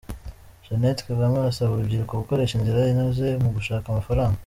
[0.65, 4.37] Jeannette Kagame arasaba urubyiruko gukoresha inzira inoze mu gushaka amafaranga